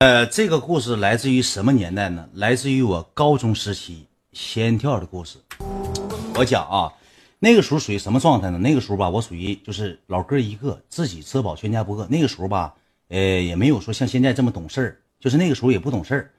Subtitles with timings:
[0.00, 2.26] 呃，这个故事来自于什么年代呢？
[2.32, 5.36] 来自于我高中时期仙跳的故事。
[6.36, 6.90] 我讲啊，
[7.38, 8.56] 那个时候属于什么状态呢？
[8.56, 12.06] 那个时候吧，我属于就是老哥一个，自己吃饱全家不饿。
[12.08, 12.72] 那个时候吧，
[13.08, 16.30] 呃，也没有说像现在这么懂事儿，就是那个时候也不懂事儿。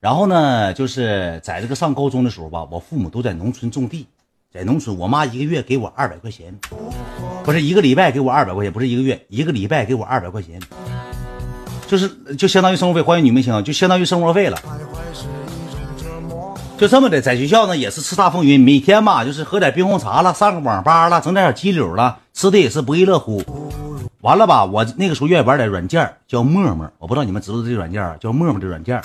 [0.00, 4.06] 然后呢，就是在这个上高中的时候吧，我父母都在农村种地，
[4.50, 6.58] 在农村，我妈一个月给我二百块钱，
[7.44, 10.58] 不是一个礼拜给我二百块钱，不是一个月，一个礼拜给我二百块钱。
[11.90, 14.56] 就是就相当于生活费，欢迎女明星，就相当于生活费了。
[16.78, 23.42] 就这么的，在学校呢也是叱咤风云，每天吧就是喝点冰红茶了，上个网吧了，整点小鸡柳了，吃的也是不亦乐乎。
[24.20, 29.02] 完了吧，我那个时候愿意玩点软件，叫陌陌，我不知道你们知不知道这软件，叫陌陌的软件。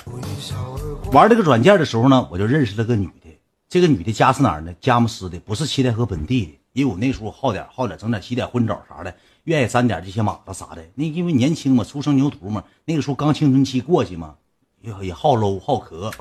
[1.11, 3.35] 玩这个软件的时候呢，我就认识了个女的，
[3.67, 4.71] 这个女的家是哪儿呢？
[4.79, 6.51] 佳木斯的，不是七台河本地的。
[6.73, 9.11] 因为我那时候好点好点，整点洗点荤澡啥的。
[9.45, 14.33] 愿意沾点这些马子啥的，那因为年轻嘛，初生牛犊嘛，那个时候刚青春期过去嘛，
[14.81, 16.11] 也也好搂好磕，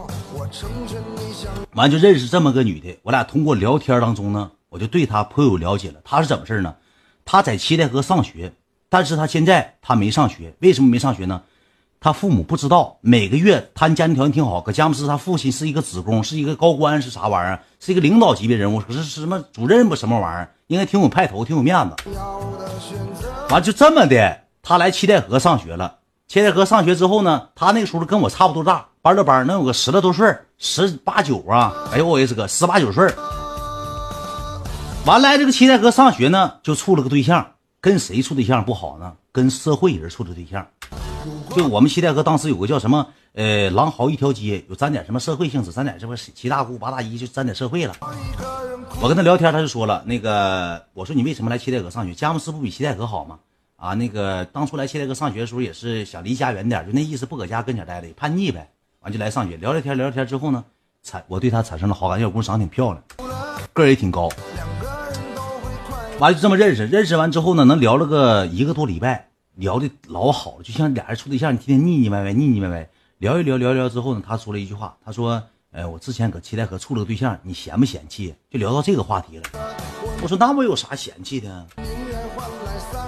[1.75, 6.01] 完就认识这么个女的，我俩通过聊天当中呢，我就对她颇有了解了。
[6.05, 6.77] 她是怎么事呢？
[7.25, 8.53] 她在七台河上学，
[8.91, 11.43] 但是她现在她没上学，为什么没上学呢？
[12.01, 17.63] 他父母不知道，每个月他家庭条件挺好，搁佳木斯他父亲是一个职工，是一个高官，是啥玩意儿？
[17.81, 20.51] 是一个领导级别人物，可是什么主任不什么玩意儿？
[20.75, 21.95] 应该挺有派头，挺有面子。
[23.49, 25.99] 完就这么的，他来七台河上学了。
[26.27, 31.73] 七台河上学之后呢，他那个时候跟我差不多大，班的班能有个十来多岁，十八九啊。
[31.93, 33.09] 哎呦我也是个十八九岁。
[35.07, 37.47] 完来这个七台河上学呢，就处了个对象，
[37.81, 39.13] 跟谁处对象不好呢？
[39.31, 40.67] 跟社会人处的对象。
[41.55, 47.95] 就我们七台河当时有个叫什么，呃，狼嚎一条街，有沾点什么社会性质，沾点什么七大姑八大姨，就沾点社会了。
[49.03, 52.15] 我跟他聊天，他就说了，那个我说你为什么来七台河上学？
[52.15, 53.39] 佳木斯不比七台河好吗？
[53.77, 58.71] 啊，那个当初来七台河上学的时候也是想离家远点，就那意思，不搁家跟前待着，也叛逆呗。
[59.01, 60.65] 完就来上学，聊聊天，聊聊天之后呢，
[61.03, 63.03] 产我对他产生了好感，小姑娘长得挺漂亮，
[63.75, 64.31] 个儿也挺高。
[66.19, 69.29] 完就这么认识，认识完之后呢，能聊了个一个多礼拜。
[69.57, 72.89] 聊的老好了，就像俩人处对象，你天天腻腻歪歪，腻腻歪歪。
[73.19, 75.41] 聊一聊，聊一聊之后呢，他说了一句话，他说
[75.75, 79.43] ：“哎，我之前搁七台河处了个对象，你嫌不嫌弃？”就聊到这个话题了。
[80.23, 81.67] 我说：“那我有啥嫌弃的？”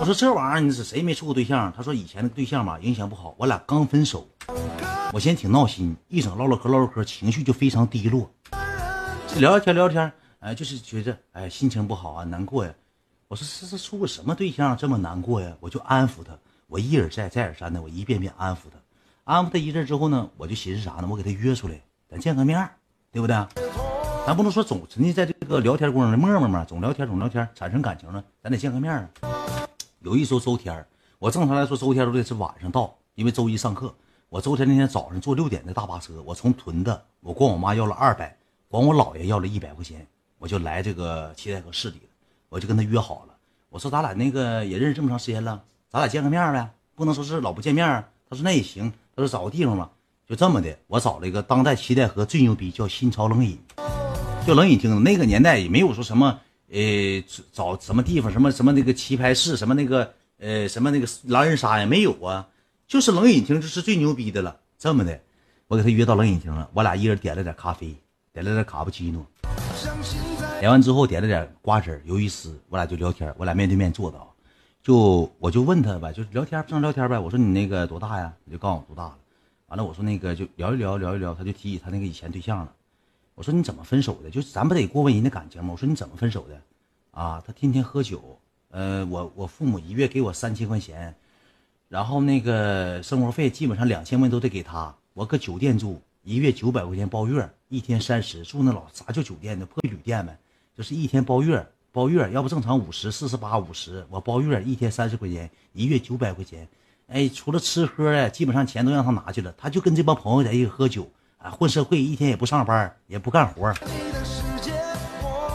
[0.00, 4.27] 我说：“这玩意儿你是谁没处过对象？”他说：“以前那个对象吧，影响不好，我俩刚分手，
[5.12, 8.28] 我先挺闹心，一整唠唠嗑，唠唠嗑，情绪就非常低落。
[9.37, 12.75] 聊聊天，聊聊天，哎，就是觉着哎，心情不好啊，难过呀。”
[13.28, 15.56] 我说是是处个什么对象这么难过呀？
[15.60, 18.78] 我就安抚他，我一而再再而三的，我一遍遍安抚他，
[19.22, 21.06] 安抚他一阵之后呢，我就寻思啥呢？
[21.09, 22.69] 我给他约出来，咱见个面，
[23.11, 23.37] 对不对？
[24.25, 29.09] 咱不能说总沉浸在这个聊天过程里磨磨嘛，总聊天总聊天产生感情了，咱得见个面啊。
[30.00, 30.87] 有一周周天
[31.19, 33.93] 我正常来说周天都得是晚上到，因为周一上课。
[34.28, 38.37] 我周天那天早上坐六点的大巴车，我从屯子，我管我妈要了二百，
[38.69, 40.06] 管我姥爷要了一百块钱，
[40.39, 42.09] 我就来这个七台河市里了。
[42.49, 43.34] 我就跟他约好了，
[43.69, 48.05] 我说咱俩那个也认识这么长时间了，咱俩见个面呗，不能说是老不见面。
[48.28, 49.91] 他说那也行，他说找个地方吧，
[50.27, 50.77] 就这么的。
[50.89, 53.59] 我找了一个当代七代河最牛逼，叫新潮冷饮，
[54.47, 55.03] 就冷饮厅。
[55.03, 56.79] 那个年代也没有说什么，呃，
[57.53, 62.49] 找什么地方，什么什么那个棋牌室，什么那个呃什么那个狼人杀也没有啊，
[62.89, 64.57] 就是冷饮厅就是最牛逼的了。
[64.79, 65.21] 这么的，
[65.69, 67.95] 我给他约到冷饮厅了，我俩一人点了点咖啡，
[68.33, 69.25] 点了点卡布奇诺。
[70.59, 73.33] 点完之后，点了点瓜子、鱿鱼丝，我俩就聊天。
[73.39, 74.19] 我俩面对面坐的，
[74.83, 77.19] 就我就问他吧，就聊天，正常聊天呗。
[77.19, 78.33] 我说你那个多大呀？
[78.45, 79.17] 他就告诉我多大了。
[79.66, 82.72] 完了，我说那个就聊一聊，聊一聊，他就提起他那个以前对象了。
[83.34, 84.31] 我说你怎么分手的？
[84.31, 85.71] 就咱不得过问人的感情吗？
[85.72, 86.60] 我说你怎么分手的？
[87.10, 88.38] 啊，他天天喝酒，
[88.71, 91.15] 呃，我我父母一月给我三千块钱，
[91.88, 94.94] 然后那个生活费基本上两千块钱都得给他。
[95.15, 99.66] 我搁酒店住，一月九百块钱包月，一天三十，住那老啥叫酒店呢？
[99.66, 100.38] 破旅店呗。
[100.77, 106.69] 就是一天包月，包月要不正常五十四十八五十，我包月一天三十块钱，一月九百块钱。
[107.09, 109.55] 哎，除了吃喝呀，基本上钱都让他拿去了。
[109.56, 111.09] 他就跟这帮朋友在一起喝酒
[111.39, 113.72] 啊，混社会，一天也不上班，也不干活。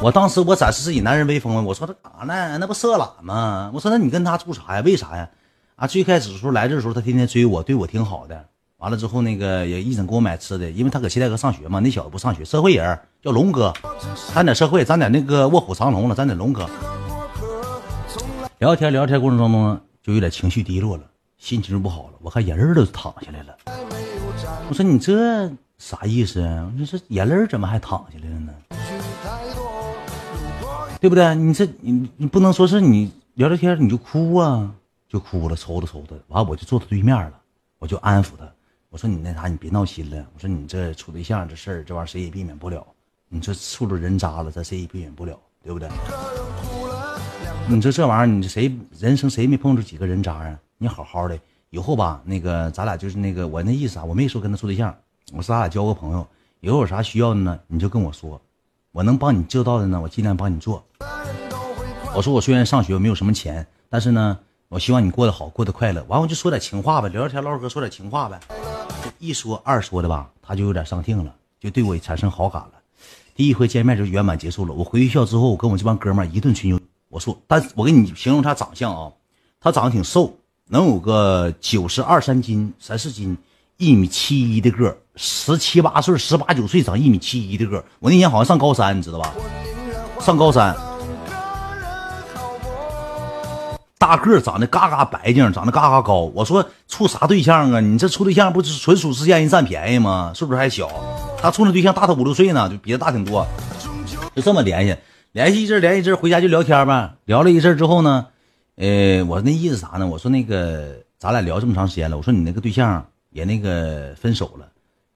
[0.01, 2.57] 我当时我展示自己男人威风，我说他干啥呢？
[2.57, 3.69] 那不色懒吗？
[3.73, 4.81] 我说那你跟他处啥呀？
[4.85, 5.29] 为啥呀？
[5.75, 8.45] 啊，最开始的时候来这的时候，他天天追我，对我挺好的。
[8.77, 11.79] 完了之后，那个也一整给我买吃的，因为他搁七台河上学嘛。
[11.79, 13.73] 那小子不上学，社会人叫龙哥，
[14.33, 16.67] 咱点社会，咱点那个卧虎藏龙了，咱点龙哥。
[18.57, 21.03] 聊天聊天过程当中，就有点情绪低落了，
[21.41, 23.57] 心情不好了，我看眼泪都淌下来了。
[24.69, 26.71] 我说你这啥意思啊？
[26.77, 28.53] 你说眼泪怎么还淌下来了呢？
[31.01, 31.33] 对不对？
[31.33, 34.71] 你这你你不能说是你聊聊天你就哭啊，
[35.09, 37.33] 就哭了，抽着抽着，完我就坐他对面了，
[37.79, 38.47] 我就安抚他。
[38.91, 40.23] 我说你那啥，你别闹心了。
[40.35, 42.85] 我说你这处对象这事儿，这玩意儿谁也避免不了。
[43.29, 45.89] 你这处着人渣了，咱谁也避免不了，对不对？
[47.67, 50.59] 你说这玩意儿，你谁人生谁没碰着几个人渣啊？
[50.83, 51.39] 你好好的，
[51.69, 54.91] 以后吧，那个咱俩就是那个我那意思啊，我没说跟他处对象，
[55.31, 56.27] 我说咱俩交个朋友，
[56.59, 58.41] 以后有啥需要的呢，你就跟我说，
[58.91, 60.83] 我能帮你做到的呢，我尽量帮你做。
[62.15, 64.39] 我说我虽然上学没有什么钱，但是呢，
[64.69, 66.03] 我希望你过得好，过得快乐。
[66.07, 68.39] 完我就说点情话呗，聊聊天唠嗑，说点情话呗。
[69.19, 72.71] 一说二说的吧，他就有点上听了，就对我产生好感了。
[73.35, 74.73] 第一回见面就圆满结束了。
[74.73, 76.79] 我回学校之后，我跟我这帮哥们一顿吹牛。
[77.09, 79.11] 我说，但我给你形容他长相啊，
[79.59, 80.33] 他长得挺瘦，
[80.73, 83.37] 能有个九十二三斤、三四斤，
[83.75, 89.33] 一米七一的个十七八岁、十八九岁长一米七一的个我那年好像上高三，你知道吧？
[90.21, 90.73] 上高三，
[93.97, 96.31] 大个长得嘎嘎白净，长得嘎嘎高。
[96.33, 97.81] 我说处啥对象啊？
[97.81, 100.31] 你这处对象不是纯属是让人占便宜吗？
[100.33, 100.89] 是不是还小？
[101.41, 103.45] 他处那对象大他五六岁呢，就比他大挺多，
[104.33, 104.95] 就这么联系，
[105.33, 107.15] 联系一阵，联系一阵，回家就聊天呗。
[107.25, 108.27] 聊了一阵之后呢，
[108.75, 110.07] 呃，我那意思啥呢？
[110.07, 114.67] 我说那个咱俩聊这么长时间了，我说你那个对象也那个分手了，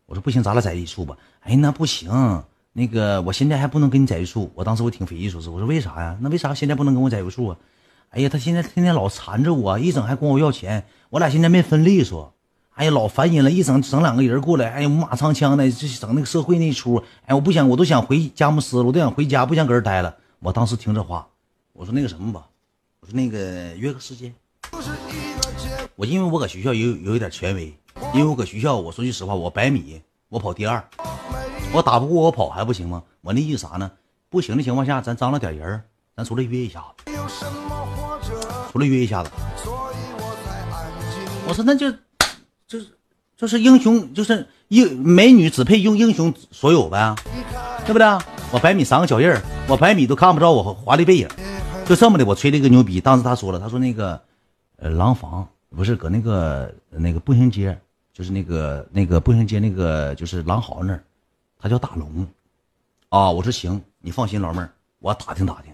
[0.05, 1.17] 我说不行，咱俩在一处吧。
[1.41, 2.43] 哎，那不行，
[2.73, 4.51] 那个我现在还不能跟你在一处。
[4.53, 6.17] 我当时我挺匪夷所思，我说为啥呀？
[6.21, 7.57] 那为啥现在不能跟我在一处啊？
[8.09, 12.33] 哎呀，他现在天天老缠着我，一整还管我要钱，我俩现在没分利索。
[12.75, 13.49] 哎呀，老烦人了！
[13.49, 17.01] 一整整两个人过来，哎呀，马长枪的，就整那个社会那一出。
[17.25, 20.13] 哎，我不想，我都想回佳木斯了，我都想回家，不想搁这待了。
[20.39, 21.25] 我当时听这话，
[21.71, 22.47] 我说那个什么吧，
[23.11, 24.33] 那个约个时间。
[25.95, 27.73] 我因为我搁学校有有一点权威，
[28.13, 30.83] 因为我搁学校，我说句实话，我百米我跑第二，
[31.71, 33.03] 我打不过我跑还不行吗？
[33.21, 33.91] 我那意思啥呢？
[34.29, 35.81] 不行的情况下，咱张罗点人，
[36.15, 37.11] 咱出来约一下子，
[38.71, 39.29] 出来约一下子。
[41.47, 41.93] 我说那就。
[42.67, 42.87] 就是
[43.37, 47.13] 就是英雄，就是英美女只配用英雄所有呗，
[47.85, 48.07] 对不对？
[48.51, 49.31] 我百米三个脚印，
[49.67, 51.27] 我百米都看不着我华丽背影，
[51.85, 52.99] 就这么的，我吹了一个牛逼。
[52.99, 54.19] 当时他说了，他说那个，
[54.77, 57.79] 呃，廊坊不是搁那个那个步行街，
[58.11, 61.03] 就是那个那个步行街那个就是狼嚎那儿，
[61.59, 62.27] 他叫大龙，
[63.09, 65.71] 啊，我说行，你放心，老妹儿，我打听打听。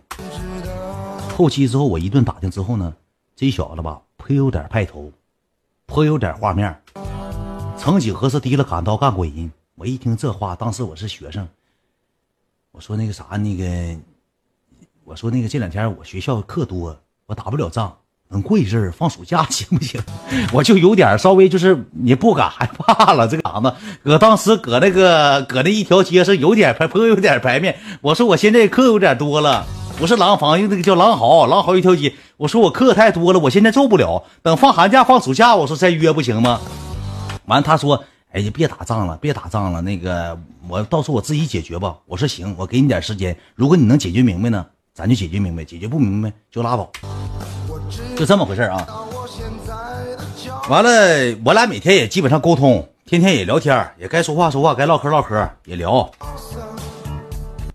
[1.35, 2.93] 后期之后我一顿打听之后呢，
[3.35, 5.11] 这小子吧颇有点派头。
[5.87, 6.73] 颇有点画面，
[7.77, 9.51] 曾几何时提了砍刀干过人。
[9.75, 11.45] 我一听这话，当时我是学生，
[12.71, 13.65] 我说那个啥，那个，
[15.03, 17.93] 我说那个这两天我学校课多，我打不了仗，
[18.29, 20.01] 能过一阵放暑假 行不行？
[20.53, 23.27] 我就有点稍微就是也不敢害怕了。
[23.27, 27.77] 这个啥子，搁当时搁那个搁那一条街是有点排颇有点排面。
[28.01, 29.65] 我说我现在课有点多了。
[29.97, 32.11] 不是廊坊，用那个叫狼嚎，狼嚎一条街。
[32.37, 34.23] 我说我课太多了，我现在做不了。
[34.41, 36.59] 等放寒假、放暑假，我说再约不行吗？
[37.45, 38.03] 完，他说
[38.33, 39.79] ：“哎呀，别打仗了，别打仗了。
[39.81, 43.37] 那个，我到时候我自己解决吧。”我说：“行，我给你点时间。
[43.53, 46.91] 如果你能解决明白呢，咱就解决明白；解决不明白就拉倒。”
[48.17, 48.87] 就这么回事啊。
[50.69, 56.09] 完了，我俩每天也基本上沟通，天天也聊天，也该说话说话，该唠嗑唠嗑也聊。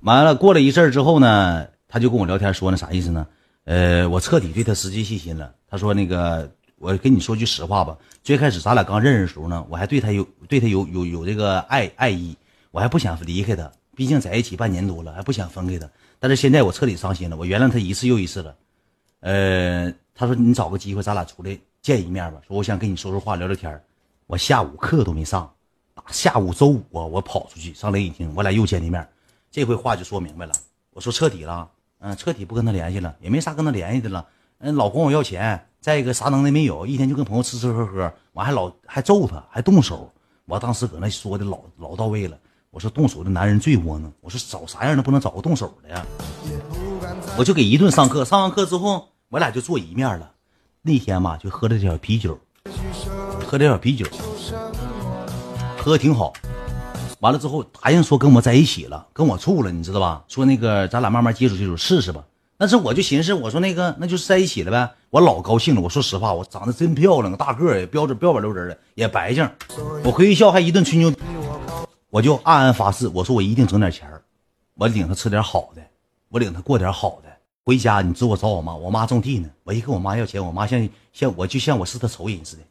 [0.02, 1.66] 完了，过了一阵之后呢。
[1.88, 3.26] 他就跟我聊天说那啥意思呢？
[3.64, 5.50] 呃，我彻底对他失去信心了。
[5.70, 12.37] 他说那个，我跟你说句实话吧，最开始咱俩刚认识的时候呢，我还对他有对他有有有这个爱爱意，
[12.70, 15.88] 我还不想离开他，毕竟在一起半年多了，还不想分开他。
[16.26, 18.56] 但是现在我彻底伤心了，我原谅他一次又一次了。
[19.21, 23.80] 呃，他说你找个机会咱俩出来见一面吧，说我想跟你说说话聊聊天
[24.26, 25.49] 我下午课都没上，
[26.09, 29.09] 下午周五啊，我跑出去上雷雨厅，我俩又见一面，
[29.52, 30.52] 这回话就说明白了，
[30.90, 31.71] 我说彻底了。
[32.00, 34.26] 嗯，彻底不跟他联系了，也没啥跟他联系的了。
[34.59, 40.12] 嗯，老管我要钱，再一个啥能耐没有，一天就跟朋友吃吃喝喝，完还老还揍他，还动手。
[40.45, 42.38] 我当时搁那说的老老到位了，
[42.76, 46.04] 我说动手的男人最窝囊，我说找啥样的不能找个动手的呀？
[47.38, 50.30] 我就给一顿上课，上完课之后，我俩就坐一面了。
[50.83, 52.38] 那天嘛，就喝了点啤酒，
[53.47, 54.04] 喝了点啤酒，
[55.78, 56.35] 喝挺好。
[57.21, 60.23] 完了之后答应说跟我在一起了，跟我处了，你知道吧？
[60.28, 62.23] 说那个咱俩慢慢接触接触试试吧。
[62.59, 64.90] 但是我就寻思，我说那个那就是在一起了呗。
[65.11, 65.80] 我老高兴了。
[65.80, 69.47] 我说实话，我长得真漂亮，大个也标准标板溜人的，也白净。
[70.04, 71.11] 我回学校还一顿吹牛，
[72.16, 74.08] 我就暗暗发誓，我说我一定整点钱
[74.75, 75.82] 我领他吃点好的，
[76.30, 77.28] 我领他过点好的。
[77.62, 79.50] 回家你知我找我妈，我妈种地呢。
[79.64, 82.62] 我一跟我妈要钱，我妈像像我就像我是她仇人似的。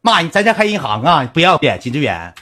[0.00, 1.24] 妈，你咱家开银行啊？
[1.32, 2.34] 不要脸，金志远，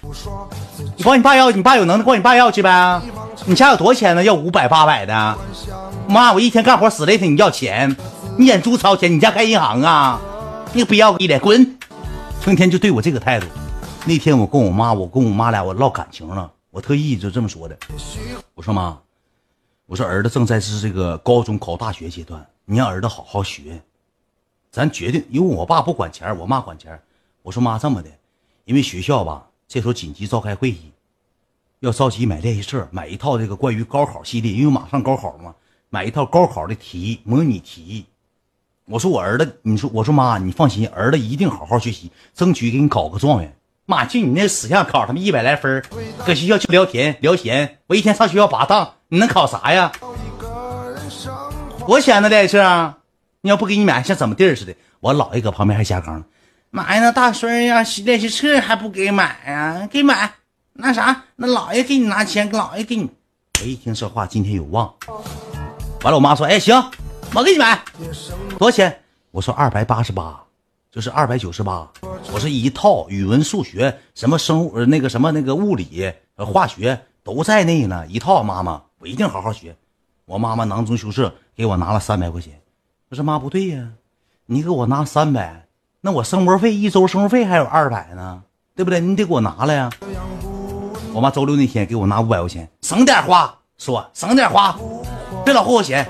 [0.97, 3.03] 你管你爸要，你爸有能耐管你爸要去呗。
[3.45, 4.25] 你家有多少钱呢？
[4.25, 5.37] 要五百八百的。
[6.09, 7.95] 妈，我一天干活死累的，你要钱，
[8.39, 10.19] 你眼珠子朝前，你家开银行啊？
[10.73, 11.79] 你不要脸滚，
[12.41, 13.47] 成天就对我这个态度。
[14.05, 17.79] 那天我跟我妈，我跟我妈俩我唠感情了，我特意就这么说的。
[18.53, 18.99] 我说妈，
[19.87, 23.81] 我说儿子正在是这个高中考大学阶段，你让儿子好好学。
[24.73, 27.01] 咱决定，因为我爸不管钱，我妈管钱。
[27.43, 28.11] 我说妈，这么的，
[28.65, 30.91] 因为学校吧，这时候紧急召开会议，
[31.79, 35.55] 要着急买练习册，买一套这个关于高考系列，因为马上高考嘛，
[35.91, 38.07] 买一套高考的题模拟题。
[38.87, 43.57] 我说我儿子，你说我说妈，你放心，儿子一定好好学习，争取给你考个状元。
[43.95, 45.85] 妈，就你那死相考他妈一百来分，
[46.25, 49.93] 搁学校就聊天聊闲，我一天上学校拔档，你能考啥呀？
[51.87, 52.95] 多钱呢练习册？
[53.43, 54.75] 你要不给你买，像怎么地儿似的？
[55.01, 56.25] 我姥爷搁旁边还瞎杠，
[56.71, 59.87] 妈呀，那大孙呀，练习册还不给买呀？
[59.91, 60.33] 给买，
[60.73, 63.11] 那啥，那姥爷给你拿钱，姥爷给你。
[63.61, 64.95] 我一听这话，今天有望。
[66.03, 66.83] 完了，我妈说，哎，行。
[67.35, 67.83] 我给你买，
[68.59, 69.01] 多少钱？
[69.31, 70.39] 我说二百八十八，
[70.93, 71.91] 就是二百九十八。
[72.35, 78.43] 我是一套语文、数学，什么生物、那个什么那个物理、化学都在内呢，一套。
[78.43, 79.75] 妈妈，我一定好好学。
[80.27, 82.61] 我妈妈囊中羞涩，给我拿了三百块钱。
[83.09, 83.89] 我说妈不对呀，
[84.45, 85.67] 你给我拿三百，
[86.03, 88.43] 那我生活费一周生活费还有二百呢，
[88.77, 89.01] 对不对？
[89.01, 89.89] 你得给我拿了呀。
[91.15, 94.79] 我妈周六那天给我拿五百块钱，省点花，说省点花，
[95.43, 96.07] 别老花我钱。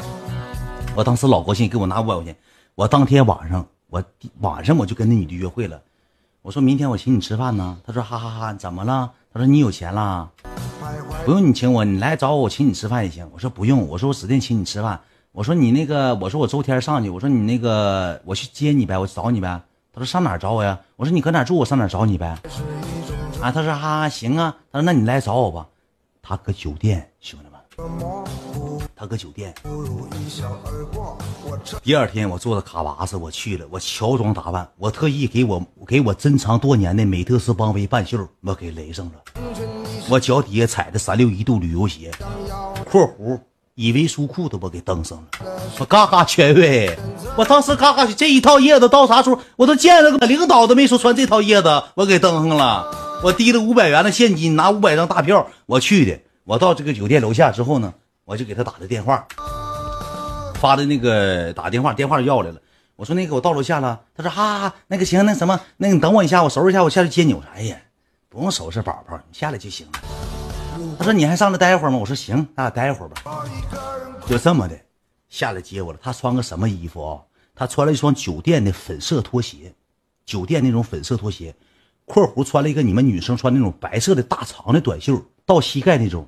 [0.97, 2.37] 我当时老高兴，给我拿五百块钱。
[2.75, 4.03] 我当天晚上，我
[4.41, 5.79] 晚上我就跟那女的约会了。
[6.41, 7.77] 我说明天我请你吃饭呢。
[7.87, 9.13] 他说哈哈哈，怎么了？
[9.31, 10.31] 他说你有钱了，
[11.27, 13.29] 不用你请我，你来找我，我请你吃饭也行。
[13.35, 14.99] 我说不用，我说我指定请你吃饭。
[15.31, 19.61] 我说你那个，我说我周天上去，我说你那个，我去接你呗，我找你呗。
[19.93, 20.81] 他说上哪找我呀？
[20.97, 22.39] 我说你搁哪住，我上哪找你呗。
[23.43, 24.57] 啊，他说哈行啊。
[24.73, 25.69] 他说那你来找我吧。
[26.23, 28.62] 他搁酒店，兄弟们。
[29.03, 29.53] 他搁酒店。
[31.83, 33.67] 第二天，我坐着卡巴斯，我去了。
[33.69, 39.13] 我乔装打扮，我特意给我给我珍藏多年的美特斯邦威半袖，我给勒上了。
[40.09, 42.13] 我脚底下踩的三六一度旅游鞋，
[42.89, 43.41] 括弧
[43.75, 45.25] 以为书裤子我给蹬上了。
[45.81, 46.97] 我嘎嘎全喂，
[47.37, 53.21] 我当时嘎嘎这一套叶子到啥时候我都见了个领导都没说穿这套叶子，我给蹬上了。
[53.25, 56.21] 我提了五百元的现金，拿五百张大票，我去的。
[56.45, 57.95] 我到这个酒店楼下之后呢？
[58.33, 59.27] 我就给他打的电话，
[60.55, 62.59] 发的那个打电话，电话要来了。
[62.97, 67.35] 我说那个我到楼下了，他说哈，那个行，那什么，那你等我一下，我收拾一下，我下去接你。
[67.35, 67.77] 我说哎呀，
[68.31, 69.93] 不用收拾，宝宝，你下来就行了。
[70.97, 71.99] 他说你还上来待会儿吗？
[71.99, 73.23] 我说行，咱俩待会儿吧。
[74.27, 74.81] 就这么的，
[75.29, 75.99] 下来接我了。
[76.03, 77.21] 他穿个什么衣服啊？
[77.55, 79.75] 他穿了一双酒店的粉色拖鞋，
[80.25, 81.55] 酒店那种粉色拖鞋，
[82.07, 86.27] 括弧穿了一个你们女生穿那种白色的大长的短袖，到膝盖那种。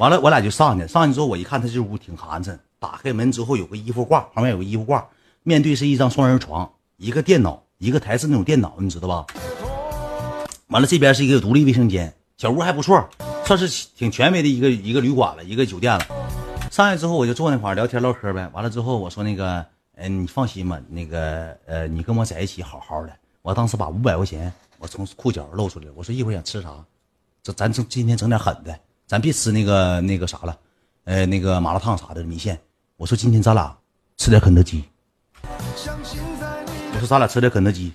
[0.00, 0.88] 完了，我俩就上去。
[0.88, 2.58] 上去之后，我一看，他这屋挺寒碜。
[2.78, 5.06] 打开门之后，有个衣服挂，旁边有个衣服挂，
[5.42, 9.26] 面对是一张双人床，一个电脑，一个台式那种电脑，你知道吧？
[10.68, 13.06] 完了，这边是一个独立卫生间，小屋还不错，
[13.44, 16.06] 算是挺权威的一个一个旅馆了，一个酒店了。
[16.70, 18.48] 上去之后，我就坐那块聊天唠嗑呗。
[18.54, 19.62] 完了之后，我说那个，
[19.96, 23.12] 嗯，你放心吧，那个，呃，你跟我在一起好好的。
[23.42, 26.70] 我当时把五百块钱我从裤脚露出来，我说一会儿想吃啥，
[27.42, 28.74] 这咱整今天整点狠的。
[29.10, 30.56] 咱别吃那个那个啥了，
[31.02, 32.56] 呃，那个麻辣烫啥的米线。
[32.96, 33.76] 我说今天咱俩
[34.16, 34.84] 吃点肯德基。
[35.42, 37.92] 我说咱俩吃点肯德基。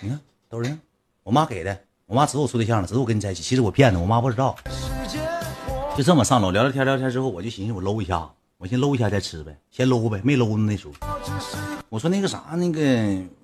[0.00, 0.76] 你看都是
[1.22, 3.44] 我妈给的，我妈知道我处对象了，知道我跟你在一起。
[3.44, 4.56] 其实我骗她，我妈不知道。
[5.96, 10.94] 就这么上楼聊聊天，聊天之后，我就寻思我搂一下，我先搂一下再吃呗，先搂呗，没搂呢那时候。
[11.88, 12.82] 我说那个啥，那个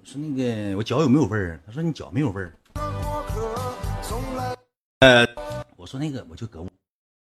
[0.03, 1.61] 说那个我脚有没有味儿？
[1.65, 2.53] 他说你脚没有味儿。
[4.99, 5.25] 呃，
[5.77, 6.69] 我说那个我就搁屋。